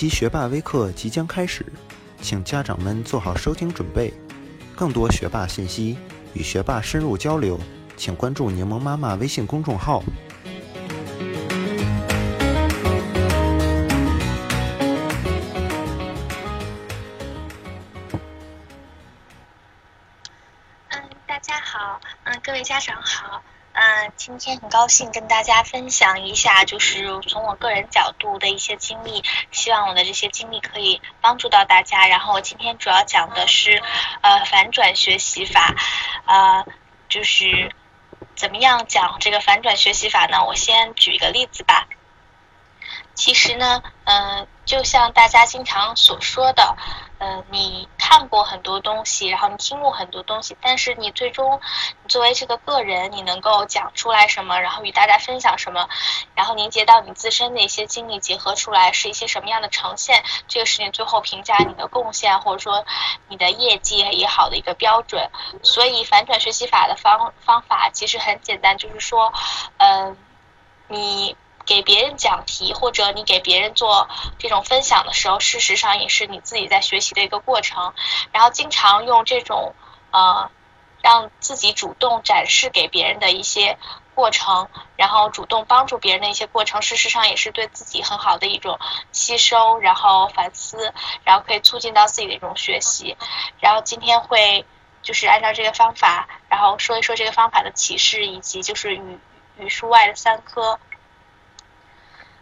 [0.00, 1.62] 期学霸微课即将开始，
[2.22, 4.10] 请家长们做好收听准备。
[4.74, 5.98] 更多学霸信息
[6.32, 7.60] 与学霸深入交流，
[7.98, 10.02] 请关注柠檬妈妈微信公众号。
[24.20, 32.06] 今天很高兴跟大家分享一下，就是从我个人角度的一些经历，希望我的这些经历可以帮助到大家。
[32.06, 33.82] 然后我今天主要讲的是，
[34.20, 35.74] 呃，反转学习法，
[36.26, 36.66] 呃，
[37.08, 37.74] 就是
[38.36, 40.44] 怎么样讲这个反转学习法呢？
[40.44, 41.88] 我先举一个例子吧。
[43.14, 46.76] 其实呢，嗯、就像大家经常所说的，
[47.20, 51.60] 呃，你看过很多东西，然后你听过很多东西，但是你最终，
[52.02, 55.86] 你作为这个个人，你能够讲出来什么，然后与大家分享什么，
[56.34, 62.86] 然后凝结到你自身的一些经历，结合出来是一些什么样的呈现，这个是你最后评价你的贡献或者说
[63.28, 65.30] 你的业绩也好的一个标准。
[65.62, 69.30] 所以反转学习法的方方法其实很简单，就是说，
[69.76, 70.16] 嗯、
[70.88, 71.36] 你。
[71.70, 74.08] 给别人讲题，或者你给别人做
[74.40, 77.94] 这种分享的时候，事实上也是你自己在学习的一个过程。
[78.32, 79.72] 然后经常用这种
[80.10, 80.50] 呃，
[81.00, 83.78] 让自己主动展示给别人的一些
[84.16, 88.80] 过程，然后主动帮助别人的一些过程，事实上也是对自己很好的一种
[89.12, 93.16] 吸收，然后反思，然后可以促进到自己的一种学习。
[93.60, 94.66] 然后今天会
[95.02, 99.20] 就是按照这个方法，然后说一说这个方法的启示，以及就是语
[99.56, 100.80] 语数外的三科。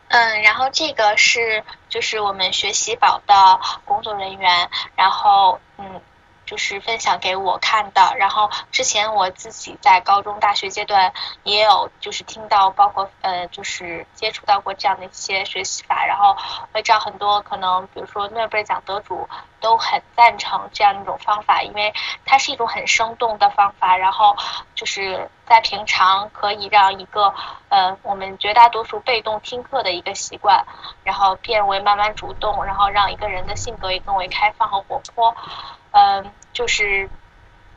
[0.09, 6.01] 嗯，然后这个是就是我们学习宝的工作人员，然后嗯，
[6.49, 8.15] 就是分享给我看的。
[8.17, 16.35] 然后之前我自己在高中、大学阶段也有就是听到，包括呃就是接触到过这样的一些学习法，然后
[16.73, 19.29] 会知道很多可能比如说诺贝尔奖得主
[19.61, 21.93] 都很赞成这样一种方法，因为
[22.25, 24.35] 它是一种很生动的方法，然后
[24.75, 27.35] 就是在平常可以让一个
[27.69, 30.65] 呃我们绝大多数被动听课的一个习惯，
[31.05, 35.35] 然后变为慢慢主动，然后让一个人的性格也更为开放和活泼，
[35.99, 37.11] 嗯、就是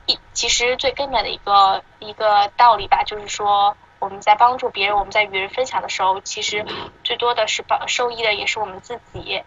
[0.05, 3.75] 一其实最根本的一个一个道理吧，就是说。
[4.01, 6.65] 我们在帮助别人，我们在与人分享的时候，其实
[7.03, 9.43] 最多的是帮受益的也是我们自己。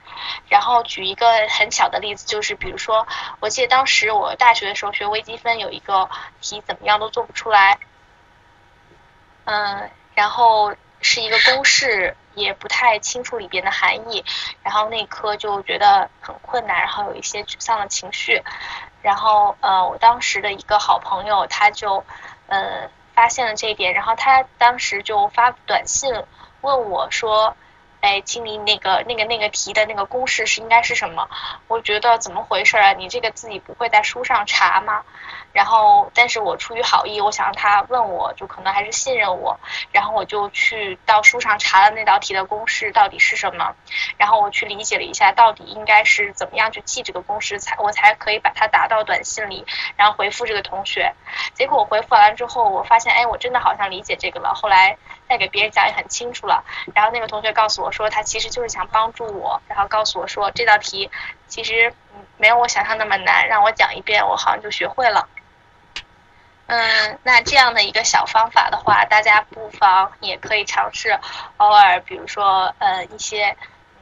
[0.48, 3.04] 然后举一个很小的例子，就是比如说，
[3.40, 6.08] 我记得当时我大学的时候学微积分，有一个
[6.40, 7.80] 题怎么样都做不出来，
[9.46, 14.24] 嗯，然后是一个公式，也不太清楚里边的含义，
[14.62, 18.42] 然后那科就觉得很困难，然后有一些沮丧的情绪。
[19.02, 22.04] 然后呃，我当时的一个好朋友，他就
[22.46, 26.12] 呃发现了这一点，然后他当时就发短信
[26.60, 27.56] 问我说。
[28.06, 31.26] 哎，经理，那个、那个、那个题的那个公式是应该是什么？
[31.68, 32.92] 我觉得怎么回事啊？
[32.92, 35.02] 你这个自己不会在书上查吗？
[35.54, 39.58] 然后，但是我出于好意，我想让他问我，就可能还是信任我，
[39.92, 43.72] 然后我就去到书上查了那道题的公式到底是什么，
[44.18, 49.64] 然后我去理解了一下，到底应该是怎么样去记这个公式，才我才可以把它打到短信里，
[49.96, 51.14] 然后回复这个同学。
[51.54, 54.52] 结果我回复完之后，我发现，哎，我真的好像理解这个了。
[54.54, 54.98] 后来
[55.28, 56.64] 再给别人讲也很清楚了。
[56.96, 61.08] 然后那个同学告诉我说，他其实就是想帮助我，然后告诉我说这道题
[61.46, 65.28] 其实嗯没有我想象那么难，让我讲一遍，我好像就学会了。
[66.66, 71.18] 嗯，那这样的一个小方法的话，大家不妨也可以尝试，
[71.58, 74.00] 偶尔比如说呃一些嗯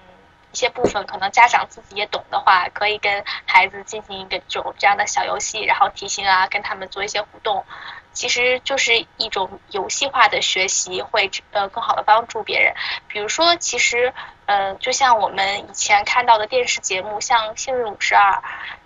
[0.52, 7.64] 一些部分可能家长自己也懂的话，可以跟孩子进行一个这种这样的小游戏，然后提醒啊，跟他们做一些互动。
[8.12, 12.74] 其实就是一种游戏化的学习，会呃更好的帮助别人。
[13.08, 14.12] 比如说，其实
[14.44, 18.32] 呃就像我们以前看到的电视节目，像《幸运五十二》，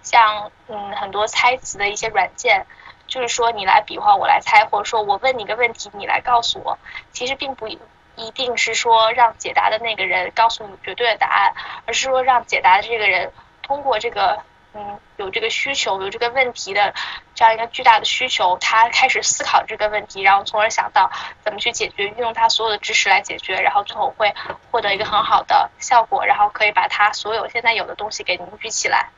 [0.00, 2.64] 像嗯很多猜词的一些软件，
[3.06, 6.78] 就是说你来比划，我来猜，或者说我问你个问题，你来告诉我。
[7.12, 11.54] 其实并不一定是说让解答的那个人告诉你绝对的答案，
[11.86, 13.32] 而是说让解答的这个人
[13.62, 14.42] 通过这个。
[14.78, 16.92] 嗯，有这个需求，有这个问题的
[17.34, 21.10] 这样一个巨大的需求，他开始思考这个问题，然后从而想到
[21.42, 24.34] 怎么去解决，运用他所有的知识来解决，然后最后会
[24.70, 29.08] 获得一个很好的效果，然后可以把他所有现在有的东西给凝聚起来。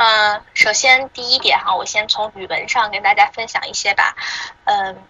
[0.00, 4.14] 嗯，首先第一点哈，我先从语文上跟大家分享一些吧。
[4.64, 5.02] 嗯，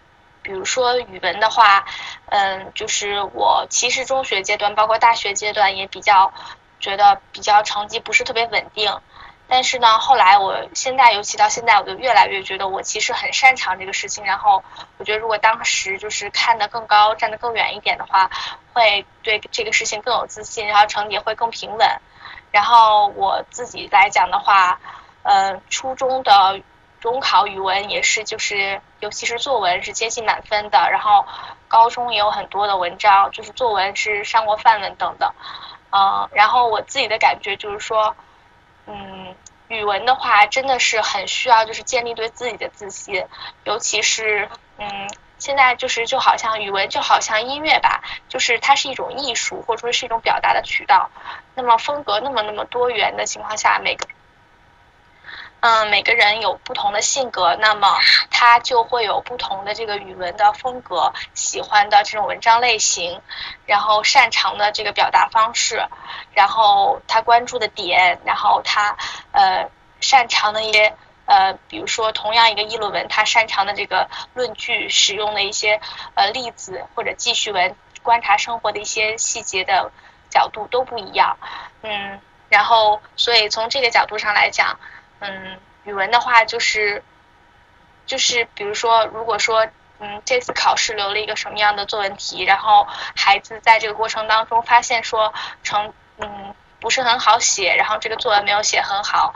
[0.42, 1.84] 比如说语文的话，
[2.30, 6.32] 嗯，就是我其实中学阶段，包括大学阶段也比较。
[6.80, 9.00] 觉得比较成绩不是特别稳定，
[9.48, 14.24] 但是呢，后来我现在，尤其到现在，我就越来越觉得我其实很擅长这个事情。
[14.24, 14.62] 然后
[14.96, 18.30] 我觉得，如果当时就是看得更高，站得更远一点的话，
[18.72, 22.00] 会对这个事情更有自信，然后成绩也会更平稳。
[22.50, 24.80] 然后我自己来讲的话，
[25.22, 26.60] 呃，初中的
[27.00, 30.88] 中考语文也是，就是尤其是作文是接近满分的。
[30.90, 31.26] 然后
[31.68, 35.32] 高中也有很多的文章，就是作文是上过范文等等。
[35.90, 38.14] 嗯，然后我自己的感觉就是说。
[38.90, 39.34] 嗯，
[39.68, 43.26] 语文的话真的是很需要，就是建立对自己的自信，
[43.64, 44.48] 尤其是
[44.78, 51.10] 嗯，现在就是就好像语文就好像音乐吧，就是它是一种艺术，或者说是一种表达的渠道。
[51.54, 54.06] 那么风格那么那么多元的情况下，每个。
[55.60, 57.98] 嗯，每个人有不同的性格，那么
[58.30, 63.20] 他就会有不同的这个语文的风格，喜欢的这种文章类型，
[63.66, 65.84] 然后擅长的这个表达方式，
[66.32, 68.96] 然后他关注的点，然后他
[69.32, 69.68] 呃
[70.00, 70.94] 擅长的一些
[71.28, 75.80] 呃，比如说同样一个议论文，他擅长的这个论据使用的一些
[76.14, 79.92] 呃例子或者记叙文，观察生活的一些细节的
[80.28, 81.38] 角度都不一样。
[81.82, 84.80] 嗯，然后所以从这个角度上来讲。
[85.20, 87.02] 嗯，语文的话就是，
[88.06, 89.66] 就是比如说，如果说，
[89.98, 92.86] 嗯，这次考试留了一个什么样的作文题，然后
[93.16, 95.34] 孩子在这个过程当中发现说
[95.64, 99.34] 成，嗯，不是很好写，然后这个作文没有写很好，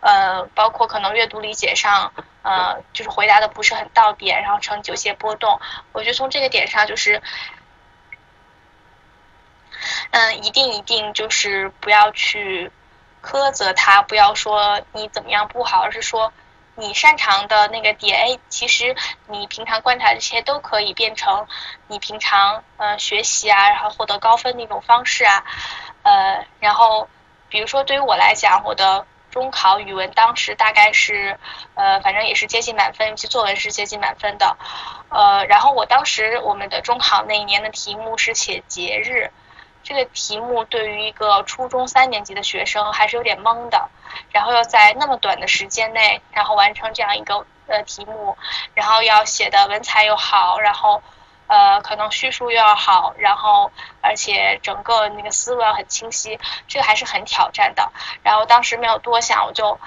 [0.00, 2.12] 呃，包括可能阅读理解上，
[2.42, 5.60] 呃，就是回答的不是很到点，然后成绩有些波动，
[5.92, 7.22] 我觉得从这个点上就是，
[10.10, 12.70] 嗯，一定一定就是不要去。
[13.22, 16.32] 苛责他，不要说你怎么样不好，而是说
[16.74, 21.46] 你擅长的那个点，哎，其实你平常观察这些都可以变成
[21.88, 25.44] 你平常呃学习啊，然后获得高分的一种方式啊，
[26.02, 27.10] 呃，然后
[27.50, 31.38] 比如说对于我来讲，我的中考语文当时大概是
[31.74, 34.56] 呃，反正也是接近满分，尤其作文是接近满分的，
[35.08, 39.30] 呃，然后我当时我们的中考那一年的题目是写节日。
[39.82, 43.88] 这个题目对于一个初中三年级的学生还是有点懵的，
[44.30, 48.36] 然后要在那么短的时间内，然后完成这样一个呃题目，
[48.74, 51.02] 然后要写的文采又好，然后
[51.50, 56.38] 呃可能叙述又要好，然后而且整个那个思路要很清晰，
[56.68, 57.90] 这个还是很挑战的。
[58.22, 59.80] 然后当时没有多想，我就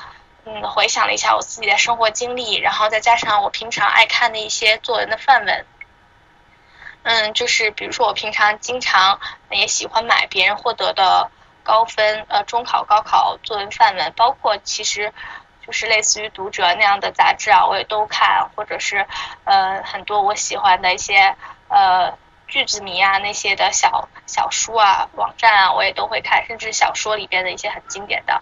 [0.43, 5.65] 嗯回想了一下我自己的生活经历，然后再加上我平常爱看的一些作文的范文。
[7.03, 9.19] 嗯，就是比如说我平常经常
[9.49, 11.31] 也喜欢买别人获得的
[11.63, 15.13] 高分，呃，中考、高考作文范文，包括其实
[15.65, 19.05] 就是类似于读者那样的杂志啊，我也都看，或者是
[19.45, 21.35] 呃很多我喜欢的一些
[21.69, 22.17] 呃
[22.47, 28.41] 句子迷啊那些的小小书啊网站啊，我也都会看，甚至小说里边的一些很经典的。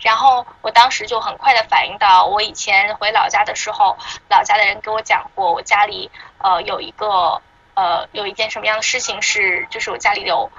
[0.00, 3.96] 然后我当时就很快的反应到，我以前回老家的时候，
[4.28, 7.40] 老家的人给我讲过，我家里呃有一个。
[7.74, 10.52] 呃，有一件什么样的事情是，就是我家里有，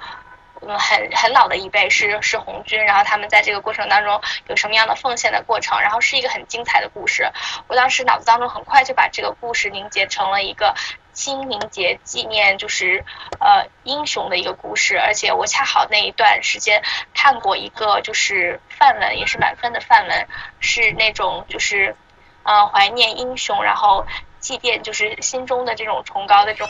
[0.66, 7.30] 嗯，很很老的一辈是是红军，然后他们在这个过程当中有什么样的奉献的过程，然后是一个很精彩的故事。
[7.68, 10.74] 我当时脑子当中很快就把这个故事凝结成了一个
[11.12, 13.04] 清明节纪念，就是
[13.40, 14.98] 呃英雄的一个故事。
[14.98, 16.82] 而且我恰好那一段时间
[17.14, 20.28] 看过一个就是范文，也是满分的范文，
[20.60, 21.96] 是那种就是
[22.42, 24.06] 呃怀念英雄，然后
[24.40, 26.68] 祭奠就是心中的这种崇高的这种。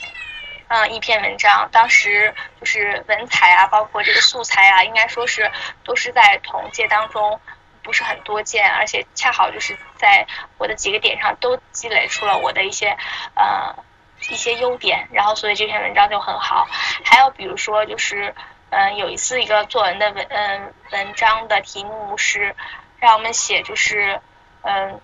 [0.75, 5.49] 嗯，一篇文章，当时就是文采啊，包括这个素材啊，应该说是
[5.85, 7.41] 都是在同届当中
[7.81, 10.27] 不是很多见，而且恰好就是在
[10.59, 12.89] 我的几个点上都积累出了我的一些
[13.37, 13.85] 呃
[14.29, 16.67] 一些优点，然后所以这篇文章就很好。
[17.05, 18.35] 还有比如说就是
[18.71, 22.57] 嗯有一次一个作文的文嗯文章的题目是
[22.99, 24.21] 让我们写就是
[24.63, 25.01] 嗯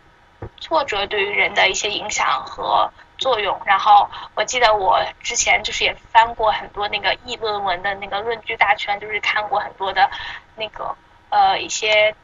[0.59, 2.93] 挫折对于人的一些影响和。
[3.21, 10.11] 作用，然后我记得我之前就是也翻过很多那个议论文的那个论据大全，就是看过很多的
[10.57, 10.97] 那个
[11.29, 12.15] 呃一些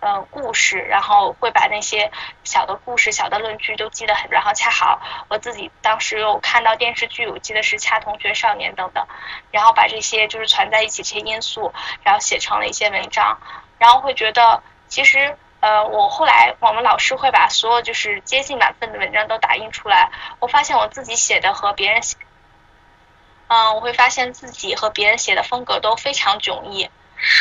[0.00, 2.10] 呃故事，然后会把那些
[2.42, 9.06] 小的故事、小的论据都记得很，然后恰好我自己当时有看到电视剧，我记得是《恰同学少年》等等，
[9.52, 13.38] 然后把这些就是攒在一起这些因素，然后写成了一些文章，
[13.78, 15.36] 然后会觉得其实。
[15.60, 20.10] 呃，我后来我们老师会把所有就是接近满分的文章都打印出来。
[20.38, 22.16] 我发现我自己写的和别人写，
[23.48, 26.88] 嗯，我会发现自己和别人写的风格都非常迥异。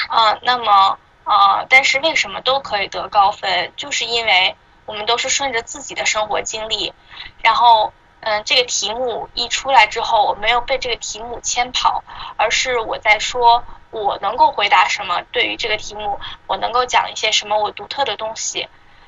[0.10, 3.72] 嗯，那么呃，但是为什么都可以得高分？
[3.78, 6.94] 就是因为我们都是顺着自己的生活经历，
[7.42, 12.04] 然后嗯，这个题目一出来之后，我没有被这个题目牵跑，
[12.36, 18.68] 而是我在说我能够回答什么，对于这个题目，我能够讲一些什么我独特的东西。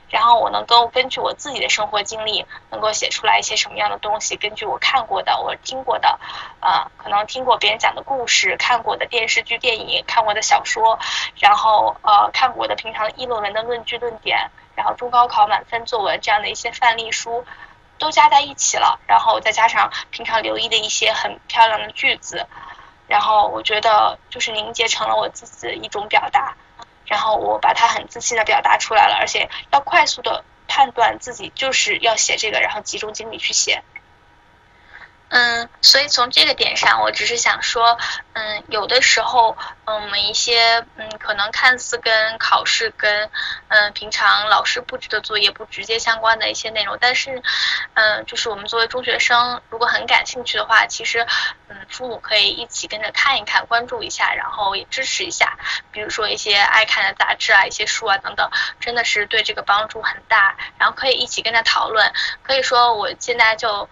[0.09, 4.35] 然后我能够根据我自己的生活经历，能够写出来一些什么样的东西？
[4.35, 6.19] 根据我看过的、我听过的，
[6.59, 10.99] 呃，可能听过别人讲的故事、看过的电视剧、电影、看过的小说，
[11.39, 17.45] 然后呃，看过的平常议论文的论据论点，然后中高考满分作文这样的一些范例书，
[17.97, 22.45] 都加在一起了，然后再加上平常留意的一些很漂亮的句子，
[23.11, 26.55] 然后我觉得就是凝结成了我自己的一种表达。
[27.05, 33.83] 然后我把它很自信的表达出来了，而且要快速的判断自己就是要写这个，然后集中精力去写。
[35.31, 37.97] 嗯，所以从这个点上，我只是想说，
[38.33, 43.29] 嗯，有的时候，嗯，我们一些，嗯，可能看似跟考试跟，
[43.69, 47.41] 嗯，平常老师布置的作业不直接相关的一些内容，但是，
[47.93, 51.25] 嗯，就是我们作为中学生，如果很感兴趣的话，其实，
[51.69, 55.57] 嗯，父母可以一起跟着看一看，关注一下，然后也支持一下，
[55.93, 58.49] 比如说一些爱看的杂志啊，一些书啊等等，
[58.81, 62.11] 真的是对这个帮助很大，然后可以一起跟着讨论，
[62.43, 63.89] 可以说我现在就。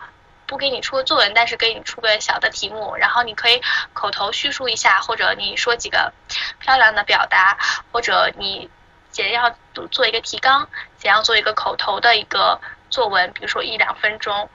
[0.50, 3.62] 不给你出个作文，但是给你出个小的题目，然后你可以
[3.94, 6.12] 口头叙述一下，或者你说几个
[6.58, 7.56] 漂亮的表达，
[7.92, 8.68] 或者你
[9.12, 9.56] 简要
[9.92, 14.50] 做一个提纲，简要做一个口头的一个作文，比如说一两分钟，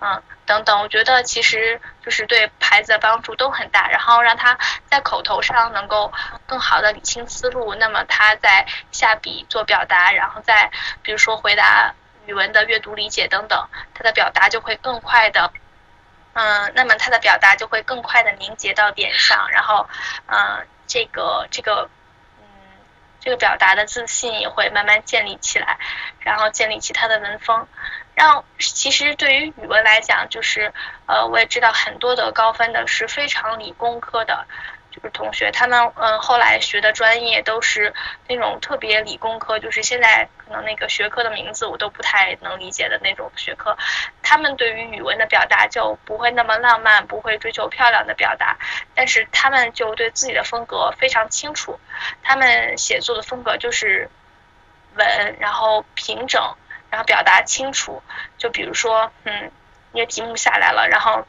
[0.00, 6.10] 嗯，等等，我觉得其实就是对孩子的帮助都很大，然后让他在口头上能够
[6.46, 10.70] 更好的理清思路，那么他在下笔做表达，然后再
[11.02, 11.94] 比如说回答。
[12.26, 15.52] 语文的阅读理解等等，他的表达就会更快的，
[16.32, 19.88] 嗯，那么他的表达就会更快的凝结到点上，然后，
[20.26, 21.88] 嗯，这个这个，
[22.38, 22.44] 嗯，
[23.20, 25.78] 这个表达的自信也会慢慢建立起来，
[26.20, 27.66] 然后建立起他的文风。
[28.14, 30.72] 让其实对于语文来讲，就是
[31.06, 34.46] 呃，我也知道很多的高分的是非常理工科的。
[34.94, 37.92] 就是同学，他们嗯后来学的专业都是
[38.28, 43.76] 那种特别理工科，就是现在可能那个学科的名字我都不太能理解的那种学科。
[44.22, 48.56] 他们对于语文的表达就不会那么浪漫，不会追求漂亮的表达，
[48.94, 51.80] 但是他们就对自己的风格非常清楚。
[52.22, 54.08] 他们写作的风格就是
[54.94, 56.40] 稳，然后平整，
[56.88, 58.00] 然后表达清楚。
[58.38, 59.50] 就比如说，嗯，
[59.92, 61.26] 一个题目下来了，然后。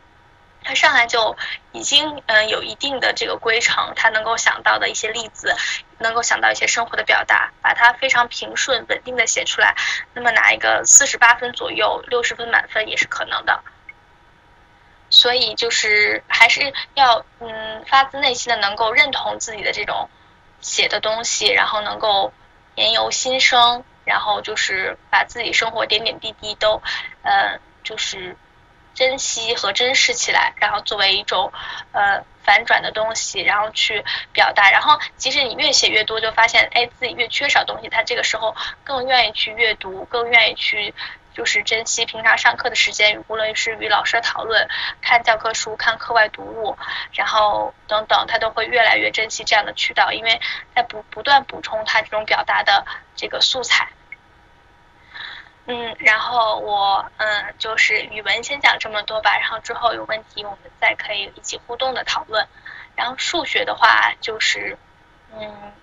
[0.66, 1.38] 他上来就
[1.72, 5.56] 已经嗯有一定的这个规程，他能够想到的一些例子，
[6.00, 9.76] 能够想到一些生活的表达，把它非常平顺稳定的写出来，
[10.14, 13.64] 那么拿一个四十八分左右，六十分满分也是可能的。
[15.12, 20.10] 所以就是还是要嗯发自内心的能够认同自己的这种
[20.62, 22.34] 写的东西，然后能够
[22.74, 26.82] 言由心生，然后就是把自己生活点点滴滴都
[27.22, 28.36] 呃就是。
[28.96, 31.54] 珍惜和珍视起来，然后作为一种
[31.92, 34.72] 呃反转的东西，然后去表达。
[34.72, 40.94] 然后其实你越写越多，就发现哎自己越缺少东西，他这个时候更愿意去阅读，更愿意去
[41.34, 44.70] 就是珍惜平常上课的时间，无论是与老师讨论、
[45.02, 46.78] 看教科书、看课外读物，
[47.12, 50.40] 然后等等，他都会越来越珍惜这样的渠道，因为
[50.74, 52.86] 在不不断补充他这种表达的
[53.18, 53.90] 这个素材。
[55.68, 62.48] 嗯，然后我嗯，就是语文先讲这么多吧，然后之后有问题我们再可以一起互动的讨论。
[62.96, 64.78] 然后数学的话，就是
[65.34, 65.74] 嗯，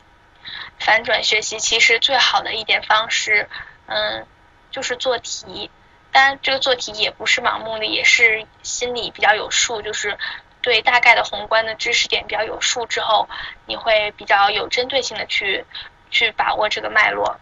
[0.79, 3.49] 反转学习其实最好的一点方式，
[3.87, 4.25] 嗯，
[4.71, 5.71] 就是做题。
[6.13, 10.17] 当然，这个做题也不是盲目的，也是心里比较有数，就是
[10.61, 13.29] 对大概的宏观的知识点比较有数之后，
[13.67, 15.67] 你会比较有针对性的去
[16.11, 17.41] 去把握这个脉络。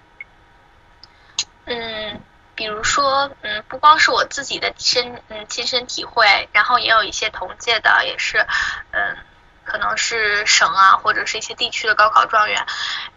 [1.66, 2.20] 嗯。
[2.60, 8.46] 比如说，嗯，不光是我自己的身，嗯，亲身体会，然后也有一些同届的，也是，
[8.90, 9.16] 嗯，
[9.64, 12.66] 可能是省啊，或者是一些地区的高考状元，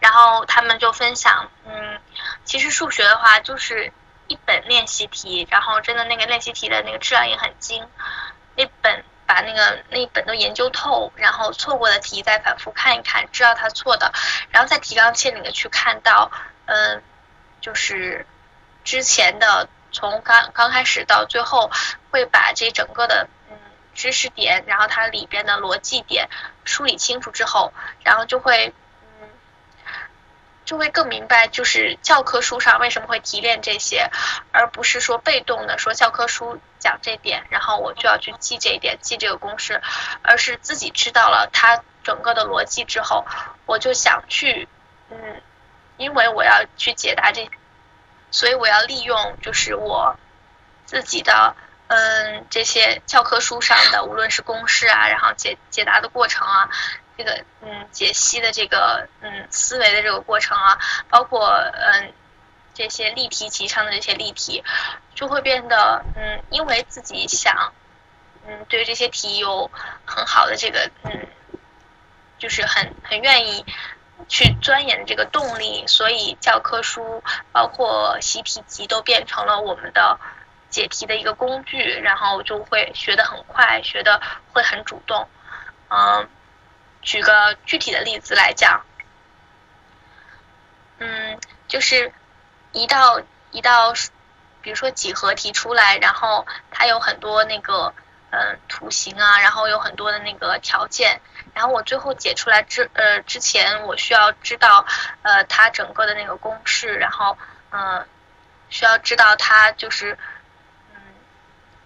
[0.00, 2.00] 然后他们就分享，嗯，
[2.46, 3.92] 其实数学的话就是
[4.28, 7.86] 一本练习题，然后真的那个练习题的那个质量也很精，
[8.56, 14.10] 那本把那个那本都研究透，然后错过的题再反复看一看，知道他错的，
[14.48, 16.30] 然后再提纲挈领的去看到，
[16.64, 17.02] 嗯，
[17.60, 18.24] 就是。
[18.84, 21.70] 之前的从刚刚开始到最后，
[22.10, 23.56] 会把这整个的嗯
[23.94, 26.28] 知识点，然后它里边的逻辑点
[26.64, 27.72] 梳理清楚之后，
[28.02, 28.74] 然后就会
[29.20, 29.28] 嗯
[30.64, 34.10] 就会更明白，就是教科书上为什么会提炼这些，
[34.52, 39.80] 而不是说被动的说教科书讲这点，然后我就要去记这一点，记这个公式，
[40.22, 43.24] 而是自己知道了它整个的逻辑之后，
[43.64, 44.68] 我就想去
[45.10, 45.40] 嗯，
[45.96, 47.48] 因为我要去解答这。
[48.34, 50.16] 所以我要利用就是我
[50.86, 51.54] 自己的
[51.86, 56.68] 嗯这些教科书上的，无论是公式啊，然后解解答的过程啊，
[57.16, 60.76] 这个嗯解析的这个嗯思维的这个过程啊，
[61.08, 62.12] 包括嗯
[62.74, 64.64] 这些例题集上的这些例题，
[65.14, 67.72] 就会变得嗯因为自己想
[68.48, 69.70] 嗯对这些题有
[70.04, 71.28] 很好的这个嗯
[72.38, 73.64] 就是很很愿意
[74.28, 80.18] 去钻研这个动力，所以教科书包括习题集都变成了我们的
[80.70, 84.20] 解题的一个工具，然后就会学得很快，学得
[84.52, 85.28] 会很主动，
[85.88, 86.28] 嗯。
[87.06, 88.82] 举个具体的例子来讲，
[90.96, 91.38] 嗯，
[91.68, 92.10] 就是
[92.72, 93.92] 一道一道，
[94.62, 97.92] 比如说几何题出来，然后它有很多那个
[98.34, 101.20] 嗯图形啊，然后有很多的那个条件，
[101.54, 104.84] 然后我最后解出来之呃之前，我需要知道
[105.22, 107.38] 呃它整个的那个公式，然后
[107.70, 108.04] 嗯
[108.68, 110.18] 需要知道它就是。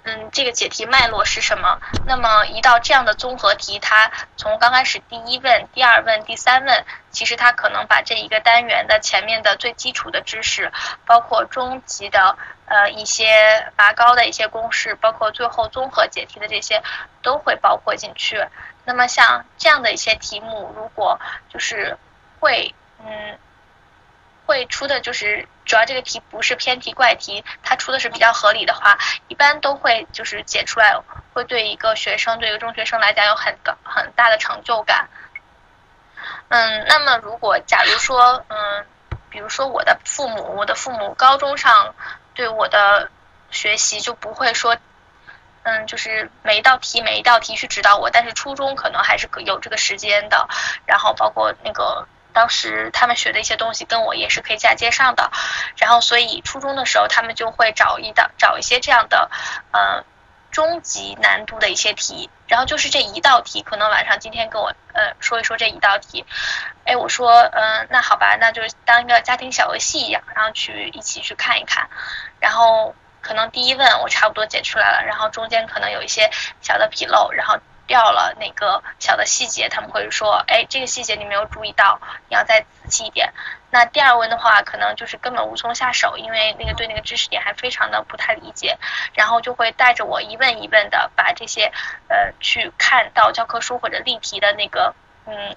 [0.05, 1.79] 嗯，这个解题脉络是什么？
[2.07, 10.73] 那么一道这样的综合题，它从刚开始第一问、第二问、第三问，其实它可能把这一个单元的前面的最基础的知识，
[11.05, 16.83] 包括中级的呃一些拔高的一些公式，包括最后综合解题的这些，
[17.23, 18.43] 都会包括进去。
[18.87, 21.21] 那么像这样的一些题目，如果
[21.53, 21.99] 就是
[22.41, 22.75] 会
[23.05, 23.39] 嗯。
[24.49, 28.97] 会出的就是主要这个题不是偏题怪题，它出的是比较合理的话，
[29.29, 30.99] 一般都会就是解出来，
[31.35, 35.11] 会对一个学生，对一个中学生来讲有很高很大的成就感。
[36.49, 38.87] 嗯，那么如果假如说，嗯，
[39.29, 41.95] 比如说我的父母，我的父母高中上
[42.33, 43.11] 对我的
[43.51, 44.79] 学习就不会说，
[45.65, 50.49] 嗯，就是每一道题每一道题去指导我，但是初中可能还是有这个时间的，
[50.87, 52.09] 然后包括那个。
[52.39, 55.33] 当时他们学的一些东西跟我也是可以嫁接上的，
[55.77, 59.29] 然后所以初中的时候他们就会找一道找一些这样的，
[59.73, 60.05] 呃，
[60.53, 66.25] 中级难度的一些题，然后就是这一道题，可能晚上今天跟我呃说一说这一道题，
[66.85, 71.91] 哎，我说嗯那好吧，那就是当一个家庭小游戏一样，然后去一起去看一看，
[72.39, 76.31] 然后可能第一问我差不多解出来了，然后中间可能有一些
[76.61, 77.59] 小的纰漏，然后。
[77.89, 83.33] 掉了那个小的细节，他们会说，哎，这个细节你没有注意到，你要再仔细一点。
[83.71, 88.79] 那第二问的话，可能就是根本无从下手，因为那个对那个知识点还非常的不太理解，
[89.15, 91.73] 然后就会带着我一问一问的把这些
[92.09, 94.95] 呃去看到教科书或者例题的那个
[95.27, 95.57] 嗯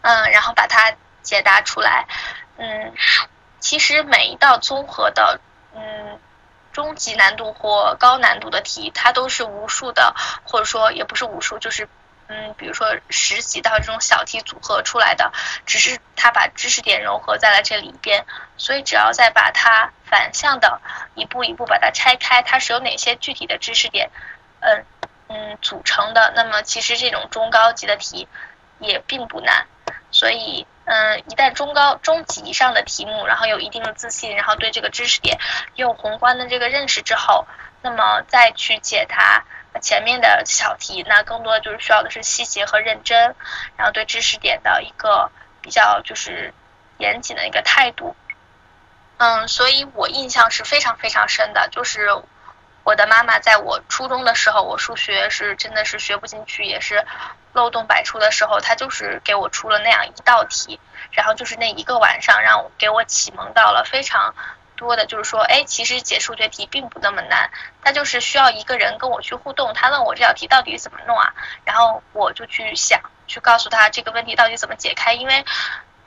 [0.00, 2.06] 嗯，然后把它解答出来。
[2.56, 2.94] 嗯，
[3.60, 5.40] 其实每一道综合的
[5.74, 6.18] 嗯。
[6.72, 11.88] 中级难度或高难度的题，它都是无数的，或者说也不是无数，就是
[12.28, 15.32] 嗯，比如说十几道这种小题组合出来的，
[15.66, 18.24] 只是它把知识点融合在了这里边，
[18.56, 20.80] 所以只要再把它反向的
[21.14, 24.10] 一步一步把它拆开，它是由哪些具体的知识点，
[24.60, 24.86] 嗯
[25.28, 28.26] 嗯组成的，那么其实这种中高级的题
[28.78, 29.66] 也并不难，
[30.12, 30.66] 所以。
[30.84, 35.38] 嗯，一旦中高中级以上的题目，然后有一定的自信，然后对这个知识点
[35.76, 37.46] 有宏观的这个认识之后，
[37.82, 39.44] 那么再去解答
[39.80, 43.36] 前面的小题，那更多的就是需要的是细节和认真，
[43.76, 46.52] 然后对知识点的一个比较就是
[46.98, 48.16] 严谨的一个态度。
[49.18, 52.08] 嗯，所以我印象是非常非常深的，就是
[52.84, 57.04] 我的妈妈在我初中的时候，我数学是真的是学不进去，也是。
[57.54, 64.34] 漏洞百出的时候，她就是给我出了那样一道题，然后就是那一个晚上，让我给我启蒙到了非常
[64.74, 67.50] 多的，就是说，哎，其实解数学题并不那么难，
[67.84, 71.34] 他就是需要一个人跟我去互动，他问我这道题到底怎么弄啊，
[71.66, 75.44] 然后我就去想，去告诉他这个问题到底怎么解开，因为。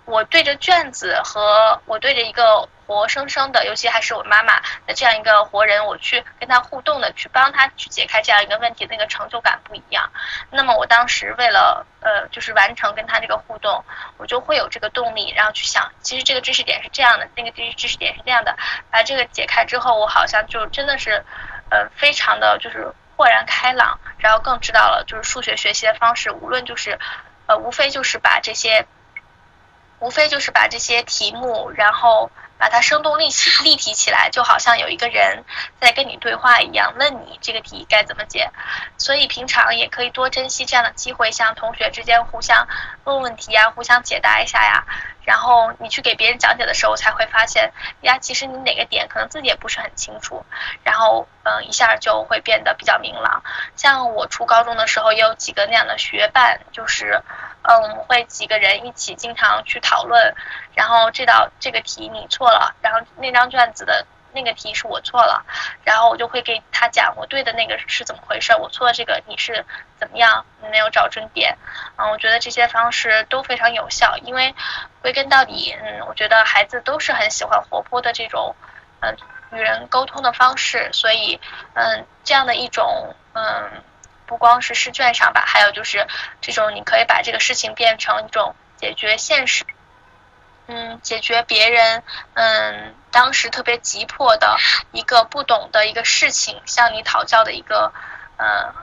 [0.06, 10.08] 我对着卷子和我对着一个活生生的，尤其还是我妈妈的这样一个活人，我去跟他互动的，去帮他去解开这样一个问题，那个成就感不一样。
[10.52, 13.84] 那么我当时为了呃，就是完成跟他这个互动，
[14.18, 18.56] 我就会有这个动力，然后去想，其实这个知识点是这样的，那个知识知识点是这样的，
[18.92, 21.26] 把这个解开之后，我好像就真的是
[21.72, 27.00] 呃，非常的就是豁然开朗，然后更知道了就是数学学习的方式，无论就是
[27.48, 28.86] 呃，无非就是把这些。
[30.06, 35.44] 无非就是把这些题目，然后把它生动立起、立体起来，就好像有一个人
[35.82, 38.52] 在跟你对话一样，问你这个题该怎么解。
[39.00, 42.68] 所以平常也可以多珍惜这样的机会，像同学之间互相
[43.06, 44.86] 问问题呀，互相解答一下呀。
[45.24, 50.46] 然后你去给别人讲解的时候，才会发现呀，其实你哪个点可能自己也不是很清楚。
[50.84, 53.42] 然后嗯，一下就会变得比较明朗。
[53.76, 57.24] 像我初高中的时候，也有几个那样的学伴，就是。
[57.68, 60.36] 嗯，我们会几个人一起经常去讨论，
[60.74, 65.46] 然后这道这个题你错了，然后那张卷子的那个题是我错了，
[65.84, 69.66] 然后我就会给他讲我对的那个是怎么回事，我错的这个你是
[69.98, 71.58] 怎么样没有找准点，
[71.98, 74.54] 嗯，我觉得这些方式都非常有效，因为
[75.02, 78.56] 归根到底，嗯，我觉得孩子都是很喜欢活泼的这种，
[79.00, 79.16] 嗯，
[79.52, 81.40] 与人沟通的方式，所以，
[81.74, 83.84] 嗯，这样的一种，嗯，
[84.26, 86.08] 不光是试卷上吧，还有就是
[86.42, 89.66] 这种你可以把这个事情变成一种解决现实。
[90.68, 92.02] 嗯，解决别人
[92.34, 94.58] 嗯当时特别急迫的
[94.92, 97.94] 一个不懂的一个事情，向你讨教的一个
[98.38, 98.74] 呃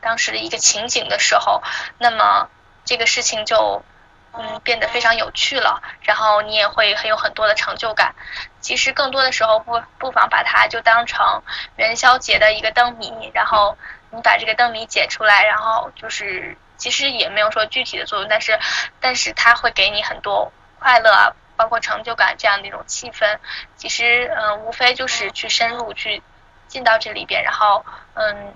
[0.00, 1.62] 当时的一个情景的时候，
[1.98, 2.48] 那么
[2.84, 3.84] 这个事情就
[4.32, 8.16] 嗯变得非常有趣了，然后你也会很有很多的成就感。
[8.60, 11.42] 其实更多的时候不不妨把它就当成
[11.76, 13.78] 元宵节的一个灯谜，然后
[14.14, 18.58] 你把这个灯谜解出来，然后就是其实也没有说具体的作用，但是
[19.00, 20.52] 但是它会给你很多。
[20.80, 23.38] 快乐啊，包括成就感这样的一种气氛，
[23.74, 26.22] 其实嗯，无非就是去深入去
[26.68, 28.54] 进到这里边，然后嗯，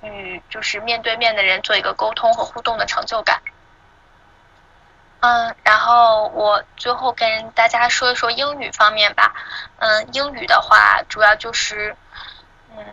[0.00, 3.42] 与就是面对面的人做一个沟通和互动的成就感。
[5.20, 9.34] 嗯，然后我最后跟大家说一说英语方面吧。
[9.80, 11.94] 嗯，英语的话主要就是
[12.74, 12.86] 嗯，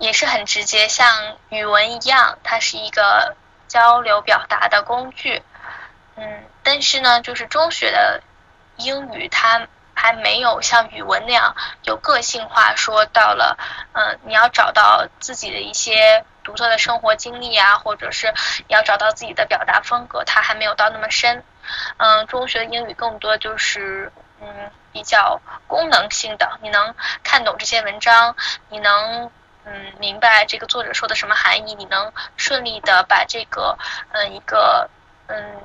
[0.00, 3.36] 也是很直接，像语文一样，它是一个
[3.68, 5.42] 交流表达的工具。
[6.16, 8.22] 嗯，但是呢，就是中学的
[8.76, 13.58] 英语它还没有像语文那样有个性化，说到了，
[13.92, 18.32] 嗯，你要找到自己的一些独特的生活经历啊，或者是
[18.66, 21.44] 你要找到自己的表达风格，它还没有到那么深。
[21.98, 24.10] 嗯，中学的英语更多就是
[24.40, 28.34] 嗯比较功能性的，你能看懂这些文章，
[28.70, 29.30] 你能
[29.64, 33.78] 嗯明白这个作者说的什么含义，你能顺利的把这个
[34.12, 34.88] 嗯一个
[35.28, 35.60] 嗯。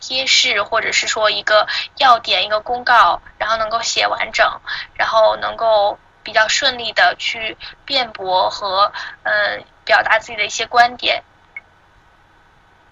[0.00, 4.60] 贴士或者是说一个要点一个公告，然后能够写完整，
[4.96, 11.22] 然后能够比较顺利的去辩驳和嗯表达自己的一些观点。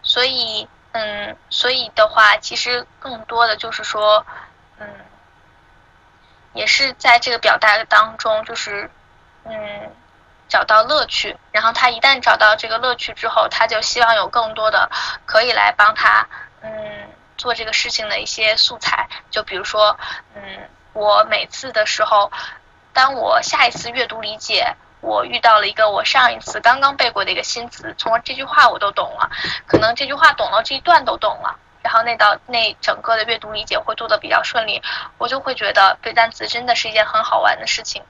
[0.02, 4.24] 所以嗯，所以的话，其实更多的就是说
[4.78, 4.88] 嗯，
[6.54, 8.90] 也是在这个表达当中，就是
[9.44, 9.94] 嗯
[10.52, 11.34] 找到乐趣。
[11.50, 14.90] 然后他一旦找到这个乐趣之后，他就希望有更多的
[15.24, 16.28] 可以来帮他。
[16.60, 16.70] 嗯，
[17.38, 19.96] 做这个事情的一些素材，就比如说，
[20.34, 20.42] 嗯，
[20.92, 22.30] 我每次的时候，
[22.92, 29.30] 当我下一次阅读理解，我遇到了一个我上一次刚刚背过的一个新词，从而这句话我都懂了，
[29.66, 34.82] 可能这句话懂了，这一段都懂了，然后那道那整个的阅读理解会做的比较顺利，
[35.18, 38.02] 我就会觉得背单词真的是一件很好玩的事情，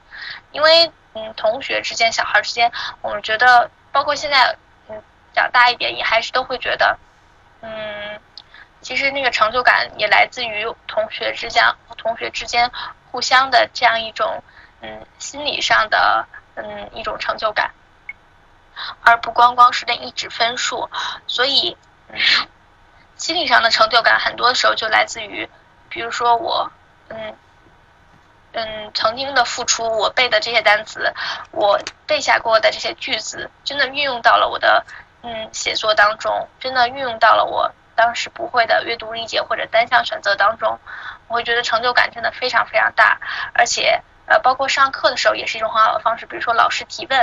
[0.51, 4.55] 因为嗯，同学之间、小孩之间，我们觉得，包括现在
[4.89, 5.01] 嗯
[5.33, 6.97] 长大一点，也还是都会觉得，
[7.61, 8.19] 嗯。
[8.81, 11.63] 其实那个成就感也来自于同学之间，
[11.97, 12.69] 同学之间
[13.09, 14.43] 互相的这样一种
[14.81, 17.71] 嗯心理上的嗯一种成就感，
[19.01, 20.89] 而不光光是那一纸分数。
[21.27, 21.77] 所以
[23.23, 25.49] 心理上的成就感很多时候就来自于，
[25.87, 26.69] 比如说我
[27.07, 27.33] 嗯
[28.51, 31.13] 嗯曾经的付出，我背的这些单词，
[31.51, 34.85] 我背下过的这些句子，真的运用到了我的
[35.21, 37.71] 嗯写作当中，真的运用到了我。
[37.95, 40.77] 当时不会的阅读理解或者单项选择当中，
[41.29, 43.21] 我会觉得成就感真的非常非常大，
[43.53, 46.25] 而且呃，包括上课的时候也是一种很好的方式。
[46.25, 47.17] 比如说老师提问，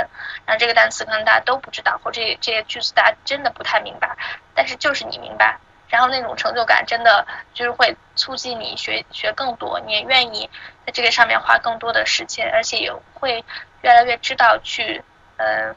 [0.47, 4.17] 然后这个单词可能大家都不知道，或这这些句子大家真的不太明白，
[4.55, 5.59] 但是就是你明白，
[5.91, 10.49] 然后那种成就感真的就是会促进你学学更多，你也愿意
[10.87, 13.45] 在这个上面花更多的时间，而且也会
[13.81, 15.03] 越来越知道去
[15.37, 15.75] 呃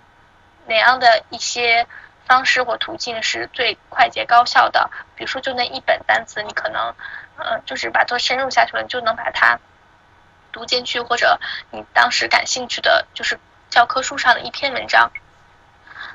[0.67, 1.87] 哪样的一些。
[2.27, 4.91] 方式或途径是最快捷高效的。
[5.15, 6.95] 比如说，就那一本单词，你可能，
[7.37, 9.61] 呃，就是把它深入下去了，你就能把它
[10.51, 11.39] 读进去，或者
[11.71, 15.13] 你当时感兴趣的，就是教科书上的一篇文章，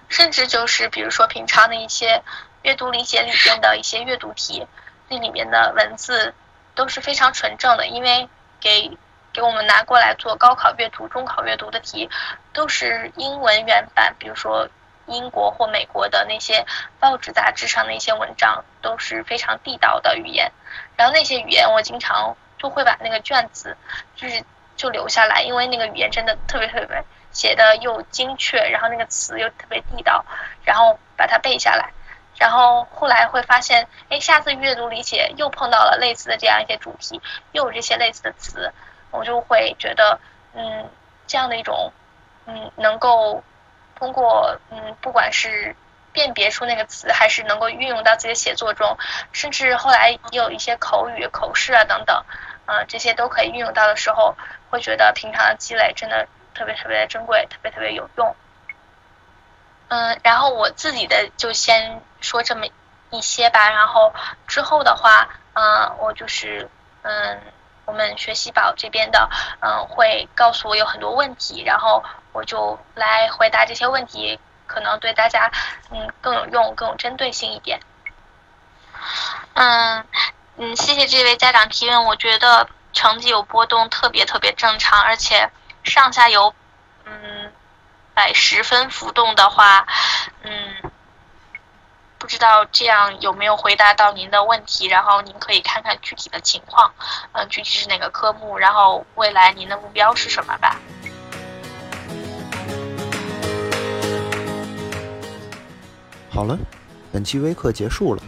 [0.08, 2.24] 甚至就是比如说平常的一些
[2.64, 4.68] 阅读理解里边的一些阅读题，
[5.08, 6.34] 那里面的文字
[6.76, 8.98] 都是非常纯正的，因为给
[9.34, 12.10] 给我们拿过来做高考阅读、中考阅读的题，
[12.54, 14.70] 都是英文原版，比如说。
[15.12, 16.64] 英国或美国的那些
[17.00, 20.52] 报纸杂志上的一些文章都是非常地道的语言，
[20.96, 23.76] 然后那些语言我经常就会把那个卷子
[24.16, 24.44] 就是
[24.78, 30.24] 就留下来，因为那个语言真的特别特别写的又精确，然后那个词又特别地道，
[30.64, 31.92] 然后把它背下来，
[32.40, 37.22] 然后后来会发现，哎，下次阅读理解又碰到了类似的这样一些主题，
[37.52, 38.72] 又有这些类似的词，
[39.12, 40.20] 我就会觉得，
[40.54, 40.90] 嗯，
[41.28, 41.92] 这样的一种，
[42.48, 43.44] 嗯，能够。
[43.96, 45.76] 通过嗯，不管是
[46.14, 48.98] 辨别出那个词，还是能够运用到自己的写作中，
[49.34, 52.24] 甚至后来也有一些口语、口试啊等等，
[52.66, 54.38] 呃，这些都可以运用到的时候，
[54.70, 56.26] 会觉得平常的积累真的
[56.56, 58.34] 特别特别的珍贵，特别特别有用。
[59.90, 62.66] 嗯，然后我自己的就先说这么
[63.10, 64.14] 一些吧，然后
[64.48, 66.70] 之后的话，嗯，我就是
[67.02, 67.42] 嗯，
[67.86, 69.30] 我们学习宝这边的，
[69.62, 75.52] 嗯，会告诉我有很多问题，然后我就来回答这些问题，可能对大家
[75.90, 77.80] 嗯更有用、更有针对性一点。
[79.56, 80.06] 嗯
[80.58, 85.50] 嗯，谢谢这位家长提问，我觉得成绩有波动特别特别正常，而且
[85.84, 86.54] 上下游
[87.06, 87.39] 嗯。
[88.20, 89.88] 百十分浮动的话，
[90.44, 90.92] 嗯，
[92.18, 94.88] 不知道这样有没有回答到您的问题？
[94.88, 96.92] 然后您可以看看具体的情况，
[97.32, 100.76] 嗯，具体是哪个科目，然后未来您的目标是什么吧。
[106.30, 106.58] 好了，
[107.14, 108.22] 本期微课结束了，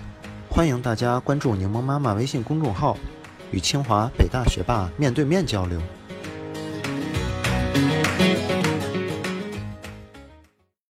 [0.49, 2.95] 欢迎大家关注柠檬妈妈微信公众号，
[3.51, 5.81] 与清华北大学霸面对面交流。